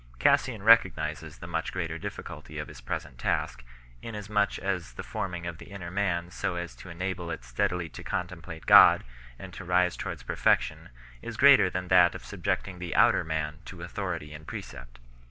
Cassian 0.17 0.63
recognises 0.63 1.35
1 1.35 1.39
the 1.41 1.45
much 1.51 1.71
greater 1.71 1.99
difficulty 1.99 2.57
of 2.57 2.67
his 2.69 2.81
present 2.81 3.19
task, 3.19 3.63
inasmuch 4.01 4.57
as 4.57 4.93
the 4.93 5.03
forming 5.03 5.45
of 5.45 5.59
the 5.59 5.67
inner 5.69 5.91
man 5.91 6.31
so 6.31 6.55
as 6.55 6.73
to 6.77 6.89
enable 6.89 7.29
it 7.29 7.43
steadily 7.45 7.87
to 7.89 8.01
contemplate 8.03 8.65
God 8.65 9.03
and 9.37 9.53
to 9.53 9.63
rise 9.63 9.95
towards 9.95 10.23
perfection 10.23 10.89
is 11.21 11.37
greater 11.37 11.69
than 11.69 11.89
that 11.89 12.15
of 12.15 12.25
subjecting 12.25 12.79
the 12.79 12.95
outer 12.95 13.23
man 13.23 13.59
to 13.65 13.83
authority 13.83 14.33
and 14.33 14.47
precept. 14.47 14.97